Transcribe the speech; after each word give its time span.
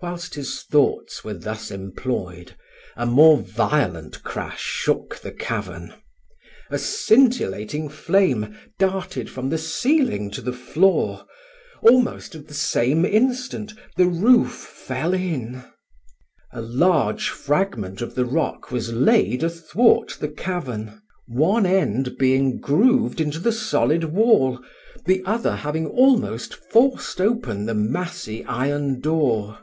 Whilst 0.00 0.36
his 0.36 0.62
thoughts 0.62 1.24
were 1.24 1.34
thus 1.34 1.72
employed, 1.72 2.54
a 2.96 3.04
more 3.04 3.36
violent 3.38 4.22
crash 4.22 4.62
shook 4.62 5.16
the 5.16 5.32
cavern. 5.32 5.92
A 6.70 6.78
scintillating 6.78 7.88
flame 7.88 8.56
darted 8.78 9.28
from 9.28 9.50
the 9.50 9.58
cieling 9.58 10.30
to 10.34 10.40
the 10.40 10.52
floor. 10.52 11.26
Almost 11.82 12.36
at 12.36 12.46
the 12.46 12.54
same 12.54 13.04
instant 13.04 13.74
the 13.96 14.06
roof 14.06 14.52
fell 14.54 15.14
in. 15.14 15.64
A 16.52 16.60
large 16.62 17.30
fragment 17.30 18.00
of 18.00 18.14
the 18.14 18.24
rock 18.24 18.70
was 18.70 18.92
laid 18.92 19.42
athwart 19.42 20.16
the 20.20 20.28
cavern; 20.28 21.02
one 21.26 21.66
end 21.66 22.16
being 22.18 22.60
grooved 22.60 23.20
into 23.20 23.40
the 23.40 23.50
solid 23.50 24.04
wall, 24.04 24.62
the 25.06 25.24
other 25.26 25.56
having 25.56 25.86
almost 25.88 26.54
forced 26.54 27.20
open 27.20 27.66
the 27.66 27.74
massy 27.74 28.44
iron 28.44 29.00
door. 29.00 29.58